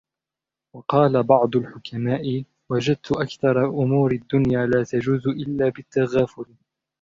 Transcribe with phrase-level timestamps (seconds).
[0.75, 6.45] وَقَالَ بَعْضُ الْحُكَمَاءِ وَجَدْت أَكْثَرَ أُمُورِ الدُّنْيَا لَا تَجُوزُ إلَّا بِالتَّغَافُلِ